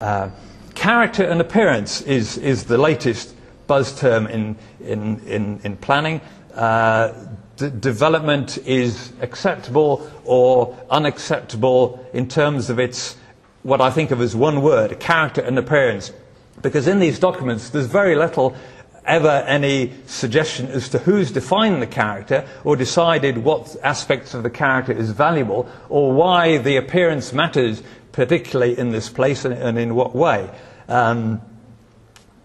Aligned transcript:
Uh, 0.00 0.30
character 0.74 1.24
and 1.24 1.42
appearance 1.42 2.00
is, 2.00 2.38
is 2.38 2.64
the 2.64 2.78
latest 2.78 3.34
buzz 3.66 3.94
term 4.00 4.26
in, 4.28 4.56
in, 4.82 5.20
in, 5.26 5.60
in 5.62 5.76
planning. 5.76 6.22
Uh, 6.54 7.12
development 7.56 8.56
is 8.64 9.12
acceptable 9.20 10.10
or 10.24 10.74
unacceptable 10.88 12.02
in 12.14 12.26
terms 12.26 12.70
of 12.70 12.78
its, 12.78 13.18
what 13.62 13.82
I 13.82 13.90
think 13.90 14.10
of 14.10 14.22
as 14.22 14.34
one 14.34 14.62
word, 14.62 14.98
character 15.00 15.42
and 15.42 15.58
appearance. 15.58 16.12
Because 16.62 16.88
in 16.88 16.98
these 16.98 17.18
documents, 17.18 17.68
there's 17.68 17.84
very 17.84 18.16
little 18.16 18.56
ever 19.04 19.44
any 19.46 19.92
suggestion 20.06 20.68
as 20.68 20.88
to 20.90 20.98
who's 20.98 21.30
defined 21.30 21.82
the 21.82 21.86
character 21.86 22.46
or 22.64 22.74
decided 22.74 23.36
what 23.36 23.76
aspects 23.82 24.32
of 24.32 24.44
the 24.44 24.50
character 24.50 24.92
is 24.92 25.10
valuable 25.10 25.68
or 25.90 26.12
why 26.12 26.56
the 26.58 26.76
appearance 26.76 27.32
matters 27.32 27.82
particularly 28.12 28.78
in 28.78 28.90
this 28.90 29.08
place 29.08 29.44
and, 29.44 29.54
and 29.54 29.78
in 29.78 29.94
what 29.94 30.14
way. 30.14 30.50
Um, 30.88 31.40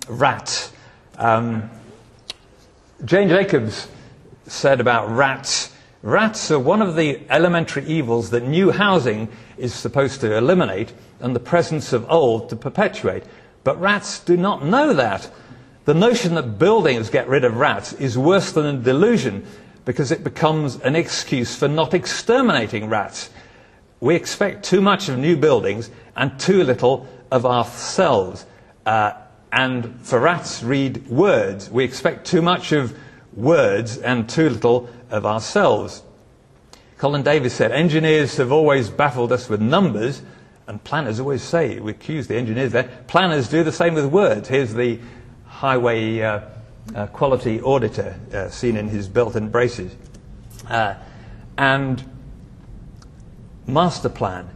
rats. 0.07 0.71
Um, 1.17 1.69
Jane 3.03 3.29
Jacobs 3.29 3.87
said 4.47 4.79
about 4.79 5.09
rats 5.09 5.71
rats 6.05 6.51
are 6.51 6.59
one 6.59 6.83
of 6.83 6.95
the 6.95 7.19
elementary 7.31 7.83
evils 7.85 8.29
that 8.29 8.47
new 8.47 8.69
housing 8.69 9.27
is 9.57 9.73
supposed 9.73 10.21
to 10.21 10.37
eliminate 10.37 10.93
and 11.19 11.35
the 11.35 11.39
presence 11.39 11.91
of 11.93 12.09
old 12.11 12.47
to 12.49 12.55
perpetuate. 12.55 13.23
But 13.63 13.81
rats 13.81 14.19
do 14.19 14.37
not 14.37 14.63
know 14.63 14.93
that. 14.93 15.29
The 15.85 15.95
notion 15.95 16.35
that 16.35 16.59
buildings 16.59 17.09
get 17.09 17.27
rid 17.27 17.43
of 17.43 17.57
rats 17.57 17.93
is 17.93 18.17
worse 18.17 18.51
than 18.51 18.65
a 18.67 18.77
delusion 18.77 19.45
because 19.83 20.11
it 20.11 20.23
becomes 20.23 20.75
an 20.77 20.95
excuse 20.95 21.55
for 21.55 21.67
not 21.67 21.95
exterminating 21.95 22.87
rats 22.87 23.31
we 23.99 24.15
expect 24.15 24.65
too 24.65 24.81
much 24.81 25.09
of 25.09 25.17
new 25.17 25.37
buildings 25.37 25.89
and 26.15 26.39
too 26.39 26.63
little 26.63 27.07
of 27.31 27.45
ourselves. 27.45 28.45
Uh, 28.85 29.13
and 29.51 29.99
for 30.01 30.19
rats, 30.19 30.63
read 30.63 31.07
words. 31.07 31.69
We 31.69 31.83
expect 31.83 32.25
too 32.25 32.41
much 32.41 32.71
of 32.71 32.97
words 33.33 33.97
and 33.97 34.27
too 34.27 34.49
little 34.49 34.89
of 35.09 35.25
ourselves. 35.25 36.03
Colin 36.97 37.23
Davis 37.23 37.53
said, 37.53 37.71
Engineers 37.71 38.37
have 38.37 38.51
always 38.51 38.89
baffled 38.89 39.31
us 39.31 39.49
with 39.49 39.61
numbers, 39.61 40.21
and 40.67 40.83
planners 40.83 41.19
always 41.19 41.41
say, 41.41 41.79
we 41.79 41.91
accuse 41.91 42.27
the 42.27 42.35
engineers 42.35 42.71
there, 42.71 42.89
planners 43.07 43.49
do 43.49 43.63
the 43.63 43.71
same 43.71 43.93
with 43.93 44.05
words. 44.05 44.47
Here's 44.47 44.73
the 44.73 44.99
highway 45.45 46.21
uh, 46.21 46.41
uh, 46.93 47.07
quality 47.07 47.61
auditor 47.61 48.17
uh, 48.33 48.49
seen 48.49 48.77
in 48.77 48.87
his 48.87 49.07
belt 49.07 49.35
and 49.35 49.51
braces. 49.51 49.93
Uh, 50.69 50.95
and 51.57 52.03
master 53.67 54.09
plan. 54.09 54.49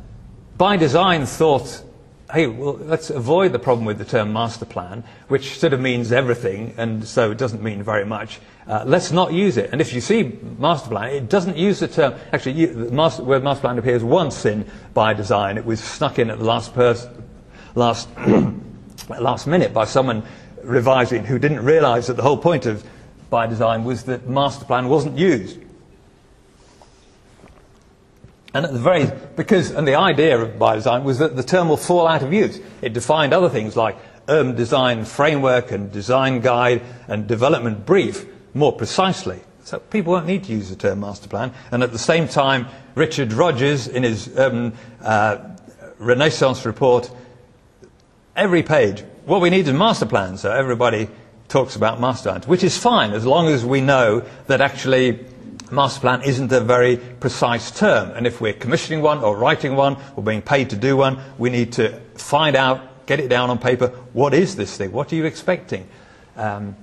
By 0.57 0.77
design, 0.77 1.25
thought, 1.25 1.83
hey, 2.33 2.47
well, 2.47 2.73
let's 2.73 3.09
avoid 3.09 3.53
the 3.53 3.59
problem 3.59 3.85
with 3.85 3.97
the 3.97 4.05
term 4.05 4.33
master 4.33 4.65
plan, 4.65 5.03
which 5.27 5.57
sort 5.57 5.73
of 5.73 5.79
means 5.79 6.11
everything, 6.11 6.73
and 6.77 7.05
so 7.05 7.31
it 7.31 7.37
doesn't 7.37 7.63
mean 7.63 7.81
very 7.81 8.05
much. 8.05 8.39
Uh, 8.67 8.83
let's 8.85 9.11
not 9.11 9.33
use 9.33 9.57
it. 9.57 9.69
And 9.71 9.81
if 9.81 9.93
you 9.93 10.01
see 10.01 10.37
master 10.59 10.89
plan, 10.89 11.11
it 11.11 11.29
doesn't 11.29 11.57
use 11.57 11.79
the 11.79 11.87
term. 11.87 12.13
Actually, 12.31 12.53
you, 12.53 12.67
the 12.67 12.91
master, 12.91 13.23
word 13.23 13.43
master 13.43 13.61
plan 13.61 13.79
appears 13.79 14.03
once 14.03 14.45
in 14.45 14.69
by 14.93 15.13
design. 15.13 15.57
It 15.57 15.65
was 15.65 15.83
snuck 15.83 16.19
in 16.19 16.29
at 16.29 16.37
the 16.37 16.45
last 16.45 16.73
person, 16.73 17.23
last 17.75 18.09
last 19.09 19.47
minute 19.47 19.73
by 19.73 19.85
someone 19.85 20.23
revising 20.63 21.23
who 21.25 21.39
didn't 21.39 21.63
realise 21.63 22.07
that 22.07 22.15
the 22.15 22.21
whole 22.21 22.37
point 22.37 22.65
of 22.65 22.83
by 23.29 23.47
design 23.47 23.83
was 23.83 24.03
that 24.03 24.27
master 24.27 24.65
plan 24.65 24.87
wasn't 24.87 25.17
used. 25.17 25.57
And 28.53 28.65
at 28.65 28.73
the 28.73 28.79
very, 28.79 29.11
because, 29.35 29.71
and 29.71 29.87
the 29.87 29.95
idea 29.95 30.39
of 30.39 30.57
by 30.57 30.75
design 30.75 31.03
was 31.03 31.19
that 31.19 31.35
the 31.35 31.43
term 31.43 31.69
will 31.69 31.77
fall 31.77 32.07
out 32.07 32.23
of 32.23 32.33
use. 32.33 32.59
It 32.81 32.93
defined 32.93 33.33
other 33.33 33.49
things 33.49 33.75
like 33.75 33.97
urban 34.27 34.55
design 34.55 35.05
framework 35.05 35.71
and 35.71 35.91
design 35.91 36.39
guide 36.39 36.81
and 37.07 37.27
development 37.27 37.85
brief 37.85 38.25
more 38.53 38.73
precisely. 38.73 39.39
So 39.63 39.79
people 39.79 40.13
won't 40.13 40.25
need 40.25 40.45
to 40.45 40.51
use 40.51 40.69
the 40.69 40.75
term 40.75 41.01
master 41.01 41.27
plan. 41.27 41.53
And 41.71 41.83
at 41.83 41.91
the 41.91 41.99
same 41.99 42.27
time, 42.27 42.67
Richard 42.95 43.33
Rogers, 43.33 43.87
in 43.87 44.01
his 44.01 44.27
urban 44.35 44.73
uh, 45.01 45.55
Renaissance 45.99 46.65
report, 46.65 47.11
every 48.35 48.63
page, 48.63 49.03
what 49.25 49.41
we 49.41 49.51
need 49.51 49.67
is 49.67 49.73
master 49.73 50.07
plan. 50.07 50.37
So 50.37 50.51
everybody 50.51 51.07
talks 51.49 51.75
about 51.75 51.99
master 51.99 52.29
plans, 52.29 52.47
which 52.47 52.63
is 52.63 52.77
fine 52.77 53.11
as 53.11 53.25
long 53.25 53.47
as 53.47 53.63
we 53.63 53.81
know 53.81 54.23
that 54.47 54.61
actually 54.61 55.25
master 55.71 56.01
plan 56.01 56.21
isn't 56.23 56.51
a 56.51 56.59
very 56.59 56.97
precise 56.97 57.71
term. 57.71 58.11
And 58.11 58.27
if 58.27 58.41
we're 58.41 58.53
commissioning 58.53 59.01
one 59.01 59.19
or 59.19 59.37
writing 59.37 59.75
one 59.75 59.97
or 60.15 60.23
being 60.23 60.41
paid 60.41 60.69
to 60.71 60.75
do 60.75 60.97
one, 60.97 61.19
we 61.37 61.49
need 61.49 61.73
to 61.73 61.99
find 62.15 62.55
out, 62.55 63.05
get 63.05 63.19
it 63.19 63.29
down 63.29 63.49
on 63.49 63.57
paper, 63.57 63.87
what 64.13 64.33
is 64.33 64.55
this 64.55 64.77
thing? 64.77 64.91
What 64.91 65.11
are 65.11 65.15
you 65.15 65.25
expecting? 65.25 65.87
Um, 66.35 66.75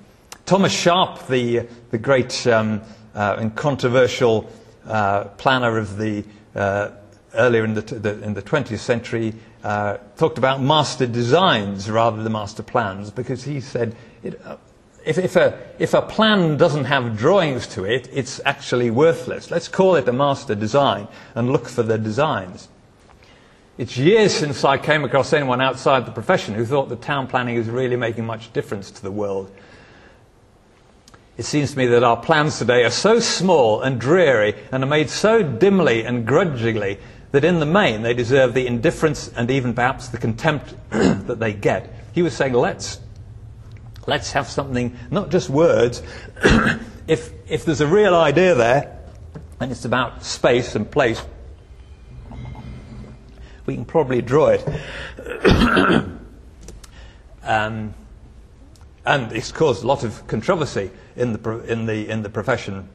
Thomas 0.44 0.72
Sharp, 0.72 1.26
the, 1.26 1.66
the 1.90 1.98
great 1.98 2.46
um, 2.46 2.82
uh, 3.14 3.36
and 3.38 3.54
controversial 3.54 4.50
uh, 4.86 5.24
planner 5.24 5.78
of 5.78 5.96
the 5.96 6.24
uh, 6.54 6.90
earlier 7.34 7.64
in 7.64 7.74
the, 7.74 7.82
the, 7.82 8.22
in 8.22 8.34
the 8.34 8.42
20th 8.42 8.78
century, 8.78 9.34
uh, 9.62 9.98
talked 10.16 10.38
about 10.38 10.60
master 10.60 11.06
designs 11.06 11.90
rather 11.90 12.22
than 12.22 12.32
master 12.32 12.62
plans 12.62 13.10
because 13.10 13.44
he 13.44 13.60
said 13.60 13.94
it, 14.22 14.40
uh, 14.44 14.56
if, 15.06 15.18
if, 15.18 15.36
a, 15.36 15.56
if 15.78 15.94
a 15.94 16.02
plan 16.02 16.56
doesn't 16.56 16.84
have 16.84 17.16
drawings 17.16 17.68
to 17.68 17.84
it, 17.84 18.08
it's 18.12 18.40
actually 18.44 18.90
worthless. 18.90 19.52
Let's 19.52 19.68
call 19.68 19.94
it 19.94 20.08
a 20.08 20.12
master 20.12 20.56
design 20.56 21.06
and 21.36 21.52
look 21.52 21.68
for 21.68 21.84
the 21.84 21.96
designs. 21.96 22.68
It's 23.78 23.96
years 23.96 24.34
since 24.34 24.64
I 24.64 24.78
came 24.78 25.04
across 25.04 25.32
anyone 25.32 25.60
outside 25.60 26.06
the 26.06 26.10
profession 26.12 26.54
who 26.54 26.64
thought 26.64 26.88
that 26.88 27.02
town 27.02 27.28
planning 27.28 27.54
is 27.54 27.68
really 27.68 27.94
making 27.94 28.26
much 28.26 28.52
difference 28.52 28.90
to 28.90 29.02
the 29.02 29.12
world. 29.12 29.50
It 31.36 31.44
seems 31.44 31.72
to 31.72 31.78
me 31.78 31.86
that 31.86 32.02
our 32.02 32.16
plans 32.16 32.58
today 32.58 32.82
are 32.84 32.90
so 32.90 33.20
small 33.20 33.82
and 33.82 34.00
dreary 34.00 34.54
and 34.72 34.82
are 34.82 34.88
made 34.88 35.08
so 35.08 35.42
dimly 35.42 36.04
and 36.04 36.26
grudgingly 36.26 36.98
that 37.30 37.44
in 37.44 37.60
the 37.60 37.66
main 37.66 38.02
they 38.02 38.14
deserve 38.14 38.54
the 38.54 38.66
indifference 38.66 39.28
and 39.36 39.50
even 39.52 39.72
perhaps 39.72 40.08
the 40.08 40.18
contempt 40.18 40.74
that 40.90 41.38
they 41.38 41.52
get. 41.52 41.92
He 42.12 42.22
was 42.22 42.34
saying, 42.34 42.54
let's 42.54 42.98
Let's 44.06 44.32
have 44.32 44.48
something, 44.48 44.96
not 45.10 45.30
just 45.30 45.50
words. 45.50 46.02
if, 47.08 47.32
if 47.48 47.64
there's 47.64 47.80
a 47.80 47.86
real 47.86 48.14
idea 48.14 48.54
there, 48.54 48.98
and 49.60 49.72
it's 49.72 49.84
about 49.84 50.24
space 50.24 50.74
and 50.74 50.90
place, 50.90 51.22
we 53.66 53.74
can 53.74 53.84
probably 53.84 54.22
draw 54.22 54.48
it. 54.48 54.64
um, 57.42 57.94
and 59.04 59.32
it's 59.32 59.52
caused 59.52 59.82
a 59.82 59.86
lot 59.86 60.04
of 60.04 60.26
controversy 60.26 60.90
in 61.16 61.32
the, 61.32 61.58
in 61.66 61.86
the, 61.86 62.08
in 62.08 62.22
the 62.22 62.30
profession 62.30 62.88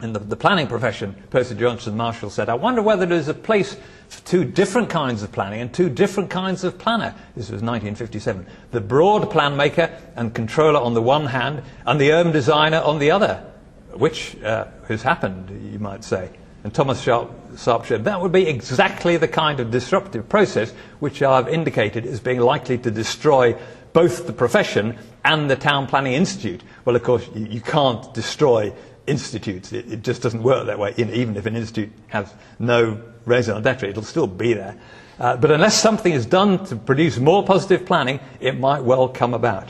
in 0.00 0.12
the, 0.12 0.20
the, 0.20 0.36
planning 0.36 0.66
profession, 0.66 1.14
Percy 1.30 1.54
Johnson 1.54 1.96
Marshall 1.96 2.30
said, 2.30 2.48
I 2.48 2.54
wonder 2.54 2.82
whether 2.82 3.04
there's 3.04 3.28
a 3.28 3.34
place 3.34 3.76
for 4.08 4.24
two 4.24 4.44
different 4.44 4.88
kinds 4.88 5.22
of 5.22 5.32
planning 5.32 5.60
and 5.60 5.72
two 5.72 5.88
different 5.88 6.30
kinds 6.30 6.64
of 6.64 6.78
planner. 6.78 7.14
This 7.34 7.50
was 7.50 7.62
1957. 7.62 8.46
The 8.70 8.80
broad 8.80 9.30
plan 9.30 9.56
maker 9.56 9.90
and 10.14 10.34
controller 10.34 10.80
on 10.80 10.94
the 10.94 11.02
one 11.02 11.26
hand, 11.26 11.62
and 11.84 12.00
the 12.00 12.12
urban 12.12 12.32
designer 12.32 12.78
on 12.78 12.98
the 12.98 13.10
other, 13.10 13.44
which 13.92 14.40
uh, 14.42 14.66
has 14.86 15.02
happened, 15.02 15.72
you 15.72 15.78
might 15.78 16.04
say. 16.04 16.30
And 16.64 16.74
Thomas 16.74 17.00
Sharp, 17.00 17.30
Sharp 17.56 17.86
said 17.86 18.04
that 18.04 18.20
would 18.20 18.32
be 18.32 18.46
exactly 18.46 19.16
the 19.16 19.28
kind 19.28 19.60
of 19.60 19.70
disruptive 19.70 20.28
process 20.28 20.72
which 20.98 21.22
I've 21.22 21.48
indicated 21.48 22.04
as 22.04 22.20
being 22.20 22.40
likely 22.40 22.78
to 22.78 22.90
destroy 22.90 23.56
both 23.92 24.26
the 24.26 24.32
profession 24.32 24.98
and 25.24 25.50
the 25.50 25.56
Town 25.56 25.86
Planning 25.86 26.14
Institute. 26.14 26.62
Well, 26.84 26.96
of 26.96 27.02
course, 27.02 27.28
you, 27.34 27.46
you 27.46 27.60
can't 27.60 28.12
destroy 28.14 28.72
institutes. 29.06 29.72
It, 29.72 29.92
it, 29.92 30.02
just 30.02 30.22
doesn't 30.22 30.42
work 30.42 30.66
that 30.66 30.78
way. 30.78 30.94
Even 30.96 31.36
if 31.36 31.46
an 31.46 31.56
institute 31.56 31.90
has 32.08 32.32
no 32.58 33.00
raison 33.24 33.62
d'etre, 33.62 33.88
it'll 33.88 34.02
still 34.02 34.26
be 34.26 34.54
there. 34.54 34.78
Uh, 35.18 35.36
but 35.36 35.50
unless 35.50 35.80
something 35.80 36.12
is 36.12 36.26
done 36.26 36.64
to 36.66 36.76
produce 36.76 37.18
more 37.18 37.44
positive 37.44 37.84
planning, 37.84 38.20
it 38.40 38.58
might 38.58 38.82
well 38.82 39.08
come 39.08 39.34
about. 39.34 39.68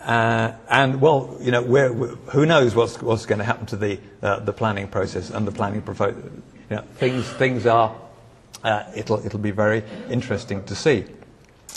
Uh, 0.00 0.52
and 0.70 1.00
well, 1.00 1.36
you 1.40 1.50
know, 1.50 1.60
we're, 1.60 1.92
we're, 1.92 2.14
who 2.30 2.46
knows 2.46 2.74
what's, 2.74 3.02
what's 3.02 3.26
going 3.26 3.40
to 3.40 3.44
happen 3.44 3.66
to 3.66 3.76
the, 3.76 3.98
uh, 4.22 4.38
the 4.40 4.52
planning 4.52 4.88
process 4.88 5.28
and 5.28 5.46
the 5.46 5.52
planning 5.52 5.82
proposal. 5.82 6.22
You 6.70 6.76
know, 6.76 6.82
things, 6.94 7.28
things 7.28 7.66
are, 7.66 7.94
uh, 8.64 8.84
it'll, 8.96 9.24
it'll 9.26 9.38
be 9.38 9.50
very 9.50 9.82
interesting 10.08 10.64
to 10.64 10.74
see. 10.74 11.04